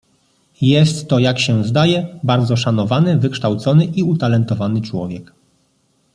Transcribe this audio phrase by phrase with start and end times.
[0.61, 5.33] "Jest to, jak się zdaje, bardzo szanowany, wykształcony i utalentowany człowiek."